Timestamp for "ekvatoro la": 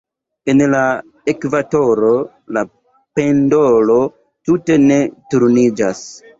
1.33-2.65